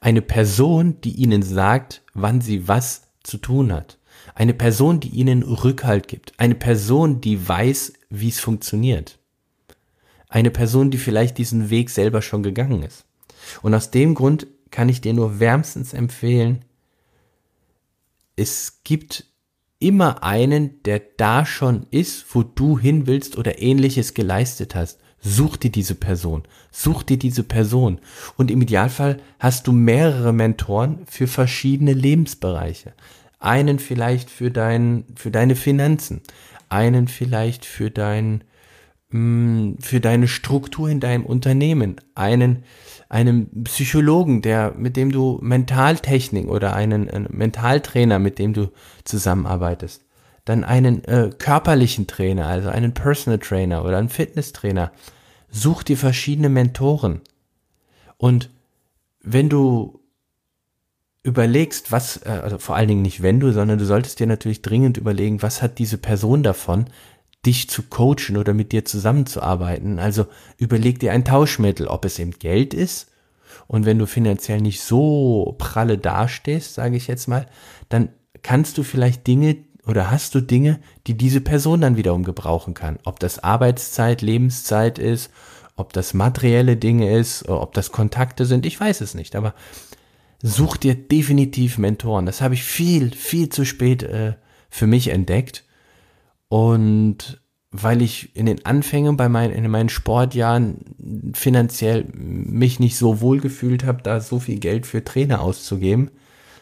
eine 0.00 0.22
Person, 0.22 1.00
die 1.00 1.12
ihnen 1.12 1.42
sagt, 1.42 2.02
wann 2.14 2.40
sie 2.40 2.68
was 2.68 3.02
zu 3.22 3.38
tun 3.38 3.72
hat. 3.72 3.98
Eine 4.34 4.54
Person, 4.54 5.00
die 5.00 5.08
ihnen 5.08 5.42
Rückhalt 5.42 6.08
gibt. 6.08 6.32
Eine 6.38 6.54
Person, 6.54 7.20
die 7.20 7.46
weiß, 7.46 7.92
wie 8.10 8.28
es 8.28 8.40
funktioniert. 8.40 9.18
Eine 10.28 10.50
Person, 10.50 10.90
die 10.90 10.98
vielleicht 10.98 11.38
diesen 11.38 11.70
Weg 11.70 11.90
selber 11.90 12.22
schon 12.22 12.42
gegangen 12.42 12.82
ist. 12.82 13.04
Und 13.62 13.74
aus 13.74 13.90
dem 13.90 14.14
Grund 14.14 14.46
kann 14.70 14.88
ich 14.88 15.00
dir 15.00 15.12
nur 15.12 15.38
wärmstens 15.38 15.92
empfehlen, 15.92 16.64
es 18.36 18.80
gibt 18.82 19.26
immer 19.78 20.24
einen, 20.24 20.82
der 20.82 21.00
da 21.16 21.46
schon 21.46 21.86
ist, 21.90 22.26
wo 22.34 22.42
du 22.42 22.78
hin 22.78 23.06
willst 23.06 23.38
oder 23.38 23.60
ähnliches 23.60 24.14
geleistet 24.14 24.74
hast. 24.74 25.00
Such 25.26 25.56
dir 25.56 25.72
diese 25.72 25.94
Person. 25.94 26.42
Such 26.70 27.02
dir 27.02 27.18
diese 27.18 27.44
Person. 27.44 27.98
Und 28.36 28.50
im 28.50 28.60
Idealfall 28.60 29.16
hast 29.38 29.66
du 29.66 29.72
mehrere 29.72 30.34
Mentoren 30.34 30.98
für 31.06 31.26
verschiedene 31.26 31.94
Lebensbereiche. 31.94 32.92
Einen 33.40 33.78
vielleicht 33.78 34.28
für 34.28 34.50
dein, 34.50 35.04
für 35.16 35.30
deine 35.30 35.56
Finanzen. 35.56 36.20
Einen 36.68 37.08
vielleicht 37.08 37.64
für 37.64 37.90
dein, 37.90 38.44
mm, 39.10 39.76
für 39.80 40.00
deine 40.00 40.28
Struktur 40.28 40.90
in 40.90 41.00
deinem 41.00 41.24
Unternehmen. 41.24 41.96
Einen, 42.14 42.64
einen 43.08 43.64
Psychologen, 43.64 44.42
der, 44.42 44.74
mit 44.76 44.98
dem 44.98 45.10
du 45.10 45.38
Mentaltechnik 45.40 46.48
oder 46.48 46.76
einen, 46.76 47.08
einen 47.08 47.28
Mentaltrainer, 47.30 48.18
mit 48.18 48.38
dem 48.38 48.52
du 48.52 48.70
zusammenarbeitest 49.04 50.04
dann 50.44 50.62
einen 50.62 51.02
äh, 51.04 51.30
körperlichen 51.38 52.06
Trainer, 52.06 52.46
also 52.46 52.68
einen 52.68 52.92
Personal 52.92 53.38
Trainer 53.38 53.82
oder 53.82 53.96
einen 53.96 54.10
Fitnesstrainer, 54.10 54.92
Such 55.56 55.84
dir 55.84 55.96
verschiedene 55.96 56.48
Mentoren. 56.48 57.20
Und 58.16 58.50
wenn 59.20 59.48
du 59.48 60.00
überlegst, 61.22 61.92
was, 61.92 62.16
äh, 62.26 62.40
also 62.42 62.58
vor 62.58 62.74
allen 62.74 62.88
Dingen 62.88 63.02
nicht 63.02 63.22
wenn 63.22 63.38
du, 63.38 63.52
sondern 63.52 63.78
du 63.78 63.86
solltest 63.86 64.18
dir 64.18 64.26
natürlich 64.26 64.62
dringend 64.62 64.96
überlegen, 64.96 65.42
was 65.42 65.62
hat 65.62 65.78
diese 65.78 65.96
Person 65.96 66.42
davon, 66.42 66.86
dich 67.46 67.70
zu 67.70 67.84
coachen 67.84 68.36
oder 68.36 68.52
mit 68.52 68.72
dir 68.72 68.84
zusammenzuarbeiten. 68.84 70.00
Also 70.00 70.26
überleg 70.58 70.98
dir 70.98 71.12
ein 71.12 71.24
Tauschmittel, 71.24 71.86
ob 71.86 72.04
es 72.04 72.18
eben 72.18 72.32
Geld 72.32 72.74
ist. 72.74 73.12
Und 73.68 73.86
wenn 73.86 74.00
du 74.00 74.08
finanziell 74.08 74.60
nicht 74.60 74.80
so 74.80 75.54
pralle 75.58 75.98
dastehst, 75.98 76.74
sage 76.74 76.96
ich 76.96 77.06
jetzt 77.06 77.28
mal, 77.28 77.46
dann 77.88 78.08
kannst 78.42 78.76
du 78.76 78.82
vielleicht 78.82 79.28
Dinge 79.28 79.58
oder 79.86 80.10
hast 80.10 80.34
du 80.34 80.40
Dinge, 80.40 80.80
die 81.06 81.16
diese 81.16 81.40
Person 81.40 81.80
dann 81.80 81.96
wiederum 81.96 82.24
gebrauchen 82.24 82.74
kann? 82.74 82.98
Ob 83.04 83.20
das 83.20 83.38
Arbeitszeit, 83.38 84.22
Lebenszeit 84.22 84.98
ist, 84.98 85.30
ob 85.76 85.92
das 85.92 86.14
materielle 86.14 86.76
Dinge 86.76 87.16
ist, 87.16 87.48
ob 87.48 87.74
das 87.74 87.92
Kontakte 87.92 88.46
sind, 88.46 88.64
ich 88.64 88.78
weiß 88.78 89.00
es 89.00 89.14
nicht. 89.14 89.36
Aber 89.36 89.54
such 90.42 90.76
dir 90.76 90.94
definitiv 90.94 91.78
Mentoren. 91.78 92.26
Das 92.26 92.40
habe 92.40 92.54
ich 92.54 92.64
viel, 92.64 93.10
viel 93.12 93.48
zu 93.48 93.64
spät 93.64 94.02
äh, 94.02 94.34
für 94.70 94.86
mich 94.86 95.08
entdeckt. 95.08 95.64
Und 96.48 97.42
weil 97.70 98.02
ich 98.02 98.36
in 98.36 98.46
den 98.46 98.64
Anfängen 98.64 99.16
bei 99.16 99.28
meinen, 99.28 99.52
in 99.52 99.68
meinen 99.68 99.88
Sportjahren 99.88 101.32
finanziell 101.34 102.06
mich 102.12 102.78
nicht 102.78 102.96
so 102.96 103.20
wohl 103.20 103.40
gefühlt 103.40 103.84
habe, 103.84 104.02
da 104.02 104.20
so 104.20 104.38
viel 104.38 104.60
Geld 104.60 104.86
für 104.86 105.02
Trainer 105.02 105.40
auszugeben, 105.40 106.10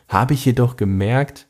habe 0.09 0.33
ich 0.33 0.45
jedoch 0.45 0.77
gemerkt, 0.77 1.49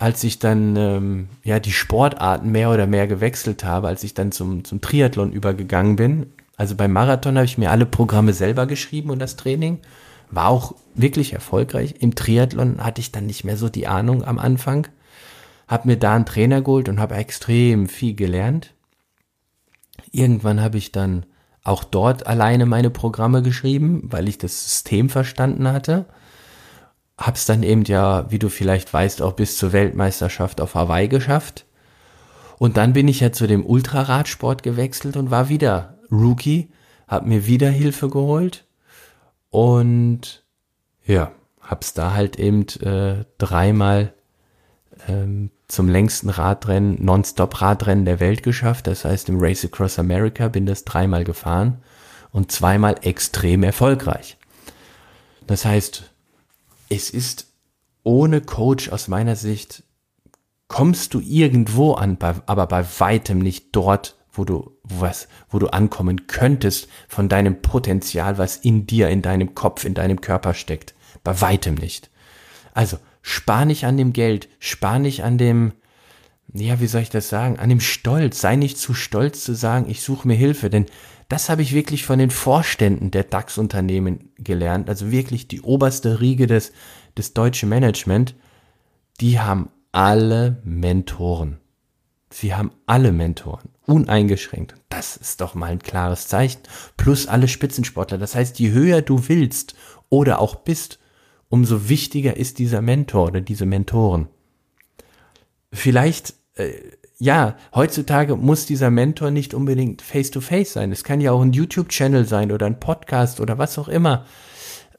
als 0.00 0.24
ich 0.24 0.38
dann 0.38 0.76
ähm, 0.76 1.28
ja 1.44 1.60
die 1.60 1.72
Sportarten 1.72 2.50
mehr 2.50 2.70
oder 2.70 2.86
mehr 2.86 3.06
gewechselt 3.06 3.64
habe, 3.64 3.86
als 3.86 4.02
ich 4.02 4.14
dann 4.14 4.32
zum, 4.32 4.64
zum 4.64 4.80
Triathlon 4.80 5.30
übergegangen 5.30 5.96
bin. 5.96 6.32
Also 6.56 6.74
beim 6.74 6.92
Marathon 6.92 7.36
habe 7.36 7.44
ich 7.44 7.58
mir 7.58 7.70
alle 7.70 7.84
Programme 7.84 8.32
selber 8.32 8.66
geschrieben 8.66 9.10
und 9.10 9.18
das 9.18 9.36
Training 9.36 9.78
war 10.30 10.48
auch 10.48 10.74
wirklich 10.94 11.34
erfolgreich. 11.34 11.96
Im 11.98 12.14
Triathlon 12.14 12.82
hatte 12.82 13.02
ich 13.02 13.12
dann 13.12 13.26
nicht 13.26 13.44
mehr 13.44 13.58
so 13.58 13.68
die 13.68 13.88
Ahnung 13.88 14.24
am 14.24 14.38
Anfang. 14.38 14.88
Habe 15.68 15.88
mir 15.88 15.98
da 15.98 16.14
einen 16.14 16.24
Trainer 16.24 16.62
geholt 16.62 16.88
und 16.88 16.98
habe 16.98 17.16
extrem 17.16 17.86
viel 17.86 18.14
gelernt. 18.14 18.72
Irgendwann 20.12 20.62
habe 20.62 20.78
ich 20.78 20.92
dann 20.92 21.26
auch 21.62 21.84
dort 21.84 22.26
alleine 22.26 22.64
meine 22.64 22.88
Programme 22.88 23.42
geschrieben, 23.42 24.04
weil 24.04 24.28
ich 24.28 24.38
das 24.38 24.64
System 24.64 25.10
verstanden 25.10 25.68
hatte 25.68 26.06
hab's 27.20 27.44
dann 27.44 27.62
eben 27.62 27.84
ja, 27.84 28.30
wie 28.30 28.38
du 28.38 28.48
vielleicht 28.48 28.92
weißt, 28.92 29.20
auch 29.20 29.34
bis 29.34 29.56
zur 29.56 29.72
Weltmeisterschaft 29.72 30.60
auf 30.60 30.74
Hawaii 30.74 31.06
geschafft. 31.06 31.66
Und 32.58 32.76
dann 32.76 32.94
bin 32.94 33.08
ich 33.08 33.20
ja 33.20 33.30
zu 33.30 33.46
dem 33.46 33.64
Ultraradsport 33.64 34.62
gewechselt 34.62 35.16
und 35.16 35.30
war 35.30 35.48
wieder 35.48 35.98
Rookie, 36.10 36.70
hab 37.06 37.26
mir 37.26 37.46
wieder 37.46 37.70
Hilfe 37.70 38.08
geholt 38.08 38.64
und 39.50 40.44
ja, 41.04 41.32
hab's 41.60 41.94
da 41.94 42.14
halt 42.14 42.38
eben 42.38 42.66
äh, 42.82 43.24
dreimal 43.38 44.12
ähm, 45.08 45.50
zum 45.68 45.88
längsten 45.88 46.30
Radrennen, 46.30 47.04
Nonstop-Radrennen 47.04 48.04
der 48.04 48.20
Welt 48.20 48.42
geschafft. 48.42 48.86
Das 48.86 49.04
heißt, 49.04 49.28
im 49.28 49.40
Race 49.40 49.64
Across 49.64 49.98
America 49.98 50.48
bin 50.48 50.66
das 50.66 50.84
dreimal 50.84 51.24
gefahren 51.24 51.82
und 52.32 52.52
zweimal 52.52 52.96
extrem 53.02 53.62
erfolgreich. 53.62 54.36
Das 55.46 55.64
heißt, 55.64 56.09
es 56.90 57.08
ist 57.08 57.46
ohne 58.02 58.42
Coach 58.42 58.90
aus 58.90 59.08
meiner 59.08 59.36
Sicht 59.36 59.84
kommst 60.68 61.14
du 61.14 61.20
irgendwo 61.20 61.94
an, 61.94 62.18
aber 62.20 62.66
bei 62.66 62.84
weitem 62.98 63.38
nicht 63.38 63.68
dort, 63.72 64.16
wo 64.32 64.44
du 64.44 64.76
was, 64.84 65.26
wo 65.48 65.58
du 65.58 65.68
ankommen 65.68 66.26
könntest 66.26 66.88
von 67.08 67.28
deinem 67.28 67.60
Potenzial, 67.60 68.38
was 68.38 68.56
in 68.56 68.86
dir, 68.86 69.08
in 69.08 69.22
deinem 69.22 69.54
Kopf, 69.54 69.84
in 69.84 69.94
deinem 69.94 70.20
Körper 70.20 70.54
steckt. 70.54 70.94
Bei 71.24 71.40
weitem 71.40 71.74
nicht. 71.74 72.10
Also 72.72 72.98
spar 73.20 73.64
nicht 73.64 73.84
an 73.84 73.96
dem 73.96 74.12
Geld, 74.12 74.48
spar 74.60 75.00
nicht 75.00 75.24
an 75.24 75.38
dem, 75.38 75.72
ja, 76.52 76.80
wie 76.80 76.86
soll 76.86 77.02
ich 77.02 77.10
das 77.10 77.28
sagen, 77.28 77.58
an 77.58 77.68
dem 77.68 77.80
Stolz. 77.80 78.40
Sei 78.40 78.56
nicht 78.56 78.78
zu 78.78 78.94
stolz 78.94 79.44
zu 79.44 79.54
sagen, 79.54 79.88
ich 79.88 80.02
suche 80.02 80.26
mir 80.26 80.34
Hilfe, 80.34 80.70
denn 80.70 80.86
das 81.28 81.48
habe 81.48 81.62
ich 81.62 81.74
wirklich 81.74 82.04
von 82.04 82.18
den 82.18 82.30
Vorständen 82.30 83.12
der 83.12 83.22
DAX-Unternehmen 83.22 84.30
gelernt, 84.36 84.88
also 84.88 85.12
wirklich 85.12 85.46
die 85.46 85.60
oberste 85.60 86.20
Riege 86.20 86.48
des, 86.48 86.72
des 87.16 87.34
deutschen 87.34 87.68
Management, 87.68 88.34
die 89.20 89.38
haben 89.38 89.68
alle 89.92 90.60
Mentoren. 90.64 91.58
Sie 92.32 92.54
haben 92.54 92.72
alle 92.86 93.12
Mentoren, 93.12 93.70
uneingeschränkt. 93.86 94.74
Das 94.88 95.16
ist 95.16 95.40
doch 95.40 95.54
mal 95.54 95.70
ein 95.70 95.80
klares 95.80 96.28
Zeichen. 96.28 96.60
Plus 96.96 97.26
alle 97.26 97.48
Spitzensportler. 97.48 98.18
Das 98.18 98.34
heißt, 98.34 98.58
je 98.58 98.70
höher 98.70 99.02
du 99.02 99.28
willst 99.28 99.74
oder 100.08 100.40
auch 100.40 100.56
bist, 100.56 100.98
umso 101.48 101.88
wichtiger 101.88 102.36
ist 102.36 102.58
dieser 102.58 102.82
Mentor 102.82 103.28
oder 103.28 103.40
diese 103.40 103.66
Mentoren. 103.66 104.28
Vielleicht, 105.72 106.34
äh, 106.54 106.72
ja, 107.18 107.56
heutzutage 107.74 108.36
muss 108.36 108.64
dieser 108.64 108.90
Mentor 108.90 109.30
nicht 109.30 109.52
unbedingt 109.52 110.00
face-to-face 110.00 110.70
-face 110.70 110.72
sein. 110.72 110.92
Es 110.92 111.04
kann 111.04 111.20
ja 111.20 111.32
auch 111.32 111.42
ein 111.42 111.52
YouTube-Channel 111.52 112.24
sein 112.24 112.50
oder 112.50 112.66
ein 112.66 112.80
Podcast 112.80 113.40
oder 113.40 113.58
was 113.58 113.78
auch 113.78 113.88
immer, 113.88 114.24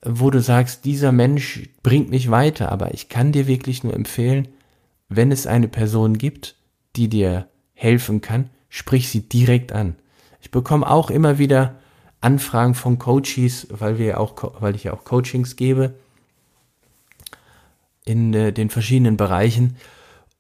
wo 0.04 0.30
du 0.30 0.40
sagst, 0.40 0.86
dieser 0.86 1.12
Mensch 1.12 1.70
bringt 1.82 2.10
mich 2.10 2.30
weiter. 2.30 2.72
Aber 2.72 2.94
ich 2.94 3.10
kann 3.10 3.32
dir 3.32 3.48
wirklich 3.48 3.84
nur 3.84 3.96
empfehlen, 3.96 4.50
wenn 5.10 5.32
es 5.32 5.48
eine 5.48 5.68
Person 5.68 6.18
gibt, 6.18 6.56
die 6.96 7.10
dir 7.10 7.48
helfen 7.74 8.22
kann, 8.22 8.50
sprich 8.70 9.10
sie 9.10 9.28
direkt 9.28 9.72
an. 9.72 9.96
Ich 10.42 10.52
bekomme 10.52 10.90
auch 10.90 11.10
immer 11.10 11.40
wieder 11.40 11.80
Anfragen 12.22 12.76
von 12.76 13.00
Coaches, 13.00 13.68
weil 13.72 13.98
wir 13.98 14.20
auch, 14.20 14.62
weil 14.62 14.76
ich 14.76 14.84
ja 14.84 14.94
auch 14.94 15.04
Coachings 15.04 15.56
gebe 15.56 15.96
in 18.06 18.34
äh, 18.34 18.54
den 18.54 18.70
verschiedenen 18.70 19.18
Bereichen. 19.18 19.78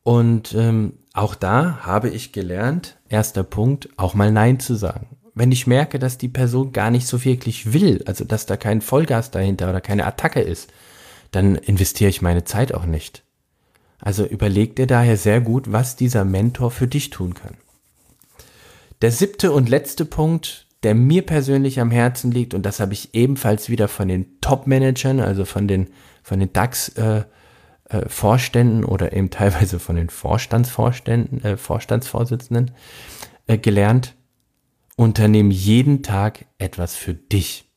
Und 0.04 0.54
ähm, 0.54 0.94
auch 1.14 1.36
da 1.36 1.80
habe 1.82 2.10
ich 2.10 2.32
gelernt, 2.32 2.98
erster 3.10 3.44
Punkt, 3.44 3.90
auch 3.98 4.14
mal 4.14 4.32
Nein 4.32 4.60
zu 4.60 4.76
sagen. 4.76 5.18
Wenn 5.34 5.52
ich 5.52 5.68
merke, 5.68 6.00
dass 6.00 6.18
die 6.18 6.30
Person 6.30 6.72
gar 6.72 6.92
nicht 6.92 7.08
so 7.08 7.24
wirklich 7.24 7.74
will, 7.74 8.04
also 8.06 8.26
dass 8.26 8.46
da 8.46 8.58
kein 8.58 8.82
Vollgas 8.82 9.32
dahinter 9.32 9.70
oder 9.70 9.82
keine 9.82 10.06
Attacke 10.06 10.42
ist, 10.42 10.72
dann 11.32 11.56
investiere 11.56 12.10
ich 12.10 12.22
meine 12.22 12.44
Zeit 12.44 12.74
auch 12.74 12.86
nicht. 12.86 13.24
Also 14.00 14.26
überleg 14.26 14.76
dir 14.76 14.88
daher 14.88 15.18
sehr 15.18 15.42
gut, 15.42 15.72
was 15.72 15.96
dieser 15.96 16.26
Mentor 16.26 16.72
für 16.72 16.88
dich 16.88 17.10
tun 17.12 17.34
kann. 17.34 17.56
Der 19.02 19.12
siebte 19.12 19.52
und 19.52 19.70
letzte 19.70 20.06
Punkt, 20.06 20.68
der 20.84 20.96
mir 20.96 21.26
persönlich 21.26 21.80
am 21.80 21.92
Herzen 21.92 22.32
liegt, 22.32 22.54
und 22.54 22.66
das 22.66 22.80
habe 22.80 22.94
ich 22.94 23.14
ebenfalls 23.14 23.70
wieder 23.70 23.88
von 23.88 24.08
den 24.08 24.40
Top-Managern, 24.42 25.20
also 25.20 25.46
von 25.46 25.68
den, 25.68 25.90
von 26.24 26.40
den 26.40 26.52
DAX, 26.52 26.90
äh, 27.92 28.08
Vorständen 28.08 28.86
oder 28.86 29.14
eben 29.14 29.30
teilweise 29.30 29.80
von 29.80 29.96
den 29.96 30.10
Vorstandsvorständen, 30.10 31.44
äh, 31.44 31.58
Vorstandsvorsitzenden 31.58 32.72
äh, 33.48 33.58
gelernt. 33.58 34.16
Unternehm 34.96 35.52
jeden 35.52 36.04
Tag 36.04 36.46
etwas 36.58 36.96
für 36.96 37.14
dich. 37.14 37.70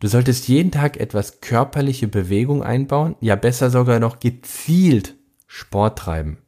Du 0.00 0.08
solltest 0.08 0.48
jeden 0.48 0.70
Tag 0.70 0.98
etwas 0.98 1.40
körperliche 1.40 2.08
Bewegung 2.08 2.62
einbauen, 2.62 3.16
ja 3.20 3.36
besser 3.36 3.70
sogar 3.70 4.00
noch 4.00 4.18
gezielt 4.18 5.14
Sport 5.46 5.98
treiben. 5.98 6.38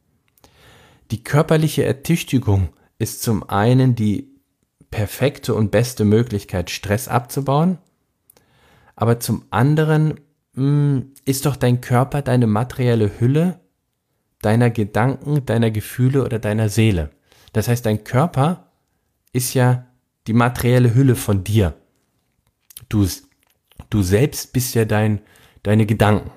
Die 1.11 1.23
körperliche 1.23 1.85
Ertüchtigung 1.85 2.71
ist 2.99 3.23
zum 3.23 3.49
einen 3.49 3.95
die 3.95 4.29
perfekte 4.91 5.55
und 5.55 5.71
beste 5.71 6.05
Möglichkeit, 6.05 6.71
Stress 6.71 7.07
abzubauen, 7.07 7.79
aber 8.97 9.21
zum 9.21 9.45
anderen 9.51 10.21
ist 10.57 11.47
doch 11.47 11.57
dein 11.57 11.81
Körper 11.81 12.23
deine 12.23 12.47
materielle 12.47 13.21
Hülle 13.21 13.61
deiner 14.43 14.71
Gedanken, 14.71 15.45
deiner 15.45 15.71
Gefühle 15.71 16.25
oder 16.25 16.39
deiner 16.39 16.69
Seele. 16.69 17.11
Das 17.53 17.69
heißt, 17.69 17.85
dein 17.85 18.05
Körper 18.05 18.71
ist 19.33 19.55
ja 19.55 19.87
die 20.27 20.33
materielle 20.33 20.95
Hülle 20.95 21.17
von 21.17 21.45
dir. 21.45 21.75
Du, 22.89 23.07
du 23.91 24.03
selbst 24.03 24.53
bist 24.53 24.75
ja 24.75 24.85
dein, 24.85 25.21
deine 25.63 25.87
Gedanken. 25.87 26.31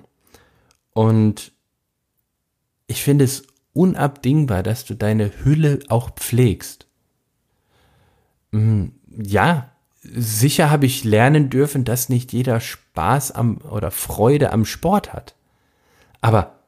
Und 0.93 1.51
ich 2.88 3.03
finde 3.03 3.25
es 3.25 3.43
unabdingbar, 3.73 4.63
dass 4.63 4.86
du 4.86 4.95
deine 4.95 5.32
Hülle 5.43 5.79
auch 5.89 6.10
pflegst. 6.12 6.88
Hm, 8.51 8.93
ja, 9.08 9.68
sicher 10.01 10.69
habe 10.69 10.85
ich 10.85 11.03
lernen 11.03 11.49
dürfen, 11.49 11.83
dass 11.83 12.09
nicht 12.09 12.33
jeder 12.33 12.59
Spaß 12.59 13.31
am 13.31 13.57
oder 13.57 13.91
Freude 13.91 14.51
am 14.51 14.65
Sport 14.65 15.13
hat. 15.13 15.35
Aber 16.21 16.59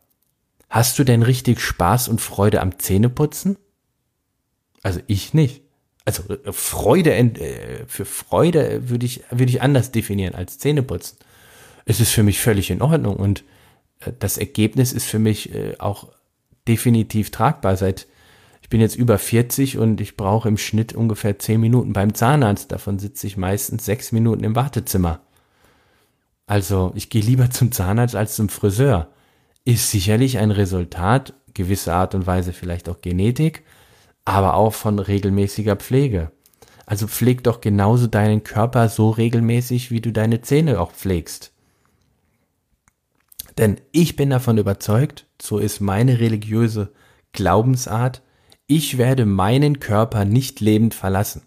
hast 0.69 0.99
du 0.99 1.03
denn 1.03 1.23
richtig 1.23 1.61
Spaß 1.61 2.07
und 2.07 2.21
Freude 2.21 2.61
am 2.61 2.79
Zähneputzen? 2.79 3.57
Also 4.83 4.99
ich 5.07 5.33
nicht. 5.33 5.61
Also 6.05 6.23
äh, 6.33 6.51
Freude 6.51 7.13
äh, 7.13 7.85
für 7.87 8.05
Freude 8.05 8.89
würde 8.89 9.05
ich 9.05 9.23
würde 9.29 9.51
ich 9.51 9.61
anders 9.61 9.91
definieren 9.91 10.35
als 10.35 10.57
Zähneputzen. 10.57 11.17
Es 11.85 11.99
ist 11.99 12.11
für 12.11 12.23
mich 12.23 12.39
völlig 12.39 12.69
in 12.69 12.81
Ordnung 12.81 13.15
und 13.15 13.43
äh, 13.99 14.11
das 14.19 14.37
Ergebnis 14.37 14.93
ist 14.93 15.05
für 15.05 15.19
mich 15.19 15.51
auch 15.79 16.09
definitiv 16.67 17.31
tragbar. 17.31 17.77
Seit 17.77 18.07
bin 18.71 18.81
jetzt 18.81 18.95
über 18.95 19.19
40 19.19 19.77
und 19.77 20.01
ich 20.01 20.17
brauche 20.17 20.47
im 20.47 20.57
Schnitt 20.57 20.93
ungefähr 20.93 21.37
10 21.37 21.61
Minuten 21.61 21.93
beim 21.93 22.15
Zahnarzt. 22.15 22.71
Davon 22.71 22.97
sitze 22.97 23.27
ich 23.27 23.37
meistens 23.37 23.85
6 23.85 24.13
Minuten 24.13 24.43
im 24.43 24.55
Wartezimmer. 24.55 25.19
Also 26.47 26.93
ich 26.95 27.09
gehe 27.09 27.21
lieber 27.21 27.51
zum 27.51 27.71
Zahnarzt 27.71 28.15
als 28.15 28.35
zum 28.35 28.49
Friseur. 28.49 29.09
Ist 29.65 29.91
sicherlich 29.91 30.39
ein 30.39 30.51
Resultat, 30.51 31.33
gewisser 31.53 31.95
Art 31.95 32.15
und 32.15 32.25
Weise 32.25 32.53
vielleicht 32.53 32.87
auch 32.89 33.01
Genetik, 33.01 33.63
aber 34.23 34.55
auch 34.55 34.73
von 34.73 34.99
regelmäßiger 34.99 35.75
Pflege. 35.75 36.31
Also 36.85 37.07
pfleg 37.07 37.43
doch 37.43 37.59
genauso 37.59 38.07
deinen 38.07 38.43
Körper 38.43 38.87
so 38.87 39.09
regelmäßig, 39.09 39.91
wie 39.91 40.01
du 40.01 40.13
deine 40.13 40.41
Zähne 40.41 40.79
auch 40.79 40.93
pflegst. 40.93 41.51
Denn 43.57 43.81
ich 43.91 44.15
bin 44.15 44.29
davon 44.29 44.57
überzeugt, 44.57 45.25
so 45.41 45.57
ist 45.57 45.81
meine 45.81 46.19
religiöse 46.19 46.93
Glaubensart, 47.33 48.21
ich 48.71 48.97
werde 48.97 49.25
meinen 49.25 49.81
Körper 49.81 50.23
nicht 50.23 50.61
lebend 50.61 50.93
verlassen. 50.93 51.41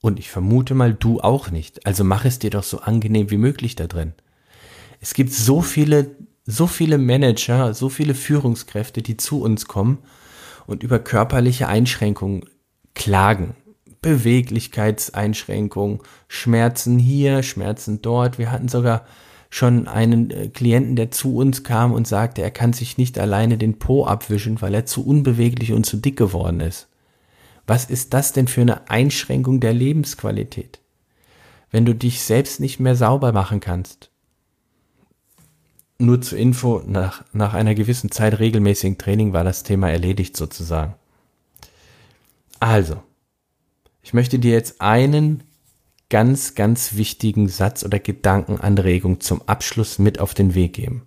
Und 0.00 0.18
ich 0.18 0.28
vermute 0.28 0.74
mal, 0.74 0.92
du 0.92 1.20
auch 1.20 1.52
nicht. 1.52 1.86
Also 1.86 2.02
mach 2.02 2.24
es 2.24 2.40
dir 2.40 2.50
doch 2.50 2.64
so 2.64 2.80
angenehm 2.80 3.30
wie 3.30 3.36
möglich 3.36 3.76
da 3.76 3.86
drin. 3.86 4.12
Es 5.00 5.14
gibt 5.14 5.32
so 5.32 5.62
viele, 5.62 6.10
so 6.44 6.66
viele 6.66 6.98
Manager, 6.98 7.74
so 7.74 7.88
viele 7.88 8.14
Führungskräfte, 8.14 9.02
die 9.02 9.16
zu 9.16 9.40
uns 9.40 9.68
kommen 9.68 9.98
und 10.66 10.82
über 10.82 10.98
körperliche 10.98 11.68
Einschränkungen 11.68 12.44
klagen. 12.94 13.54
Beweglichkeitseinschränkungen, 14.02 16.00
Schmerzen 16.26 16.98
hier, 16.98 17.44
Schmerzen 17.44 18.02
dort. 18.02 18.36
Wir 18.38 18.50
hatten 18.50 18.68
sogar 18.68 19.06
schon 19.56 19.88
einen 19.88 20.30
äh, 20.30 20.48
Klienten, 20.48 20.96
der 20.96 21.10
zu 21.10 21.36
uns 21.36 21.62
kam 21.62 21.92
und 21.92 22.06
sagte, 22.06 22.42
er 22.42 22.50
kann 22.50 22.74
sich 22.74 22.98
nicht 22.98 23.18
alleine 23.18 23.56
den 23.56 23.78
Po 23.78 24.04
abwischen, 24.04 24.60
weil 24.60 24.74
er 24.74 24.84
zu 24.84 25.06
unbeweglich 25.06 25.72
und 25.72 25.86
zu 25.86 25.96
dick 25.96 26.18
geworden 26.18 26.60
ist. 26.60 26.88
Was 27.66 27.86
ist 27.86 28.12
das 28.12 28.34
denn 28.34 28.48
für 28.48 28.60
eine 28.60 28.90
Einschränkung 28.90 29.60
der 29.60 29.72
Lebensqualität? 29.72 30.80
Wenn 31.70 31.86
du 31.86 31.94
dich 31.94 32.22
selbst 32.22 32.60
nicht 32.60 32.80
mehr 32.80 32.96
sauber 32.96 33.32
machen 33.32 33.60
kannst. 33.60 34.10
Nur 35.98 36.20
zur 36.20 36.36
Info, 36.36 36.82
nach, 36.86 37.24
nach 37.32 37.54
einer 37.54 37.74
gewissen 37.74 38.10
Zeit 38.10 38.38
regelmäßigen 38.38 38.98
Training 38.98 39.32
war 39.32 39.42
das 39.42 39.62
Thema 39.62 39.90
erledigt 39.90 40.36
sozusagen. 40.36 40.94
Also, 42.60 43.02
ich 44.02 44.12
möchte 44.12 44.38
dir 44.38 44.52
jetzt 44.52 44.82
einen 44.82 45.44
ganz, 46.08 46.54
ganz 46.54 46.94
wichtigen 46.94 47.48
Satz 47.48 47.84
oder 47.84 47.98
Gedankenanregung 47.98 49.20
zum 49.20 49.42
Abschluss 49.42 49.98
mit 49.98 50.20
auf 50.20 50.34
den 50.34 50.54
Weg 50.54 50.74
geben. 50.74 51.06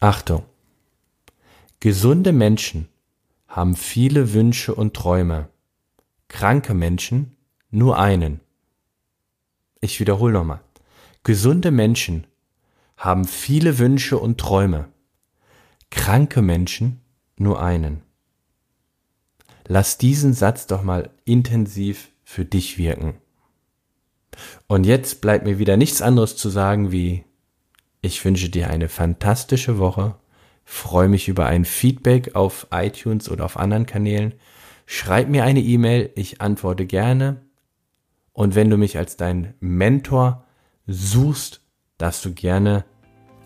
Achtung! 0.00 0.44
Gesunde 1.80 2.32
Menschen 2.32 2.88
haben 3.48 3.74
viele 3.74 4.32
Wünsche 4.32 4.74
und 4.74 4.94
Träume. 4.94 5.48
Kranke 6.28 6.74
Menschen 6.74 7.36
nur 7.70 7.98
einen. 7.98 8.40
Ich 9.80 9.98
wiederhole 9.98 10.32
nochmal. 10.32 10.60
Gesunde 11.24 11.70
Menschen 11.70 12.26
haben 12.96 13.24
viele 13.24 13.78
Wünsche 13.78 14.18
und 14.18 14.38
Träume. 14.38 14.88
Kranke 15.90 16.40
Menschen 16.40 17.00
nur 17.36 17.60
einen. 17.60 18.02
Lass 19.66 19.98
diesen 19.98 20.34
Satz 20.34 20.66
doch 20.66 20.82
mal 20.82 21.10
intensiv 21.24 22.10
für 22.24 22.44
dich 22.44 22.78
wirken. 22.78 23.21
Und 24.66 24.84
jetzt 24.84 25.20
bleibt 25.20 25.44
mir 25.44 25.58
wieder 25.58 25.76
nichts 25.76 26.02
anderes 26.02 26.36
zu 26.36 26.48
sagen 26.48 26.92
wie, 26.92 27.24
ich 28.00 28.24
wünsche 28.24 28.48
dir 28.48 28.68
eine 28.70 28.88
fantastische 28.88 29.78
Woche, 29.78 30.16
freue 30.64 31.08
mich 31.08 31.28
über 31.28 31.46
ein 31.46 31.64
Feedback 31.64 32.34
auf 32.34 32.66
iTunes 32.70 33.30
oder 33.30 33.44
auf 33.44 33.56
anderen 33.56 33.86
Kanälen, 33.86 34.34
schreib 34.86 35.28
mir 35.28 35.44
eine 35.44 35.60
E-Mail, 35.60 36.10
ich 36.16 36.40
antworte 36.40 36.86
gerne. 36.86 37.42
Und 38.32 38.54
wenn 38.54 38.70
du 38.70 38.76
mich 38.76 38.98
als 38.98 39.16
dein 39.16 39.54
Mentor 39.60 40.46
suchst, 40.86 41.60
darfst 41.98 42.24
du 42.24 42.32
gerne 42.32 42.84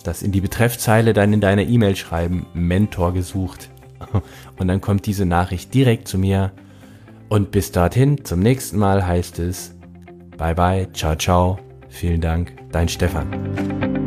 das 0.06 0.22
in 0.22 0.32
die 0.32 0.40
Betreffzeile 0.40 1.12
dann 1.12 1.32
in 1.32 1.40
deiner 1.40 1.62
E-Mail 1.62 1.96
schreiben, 1.96 2.46
Mentor 2.54 3.12
gesucht. 3.12 3.70
Und 4.56 4.68
dann 4.68 4.80
kommt 4.80 5.06
diese 5.06 5.26
Nachricht 5.26 5.74
direkt 5.74 6.08
zu 6.08 6.18
mir. 6.18 6.52
Und 7.28 7.50
bis 7.50 7.72
dorthin, 7.72 8.24
zum 8.24 8.40
nächsten 8.40 8.78
Mal 8.78 9.06
heißt 9.06 9.40
es, 9.40 9.74
bye 10.36 10.54
bye, 10.54 10.86
ciao, 10.92 11.14
ciao, 11.16 11.58
vielen 11.88 12.20
Dank, 12.20 12.52
dein 12.72 12.88
Stefan. 12.88 14.05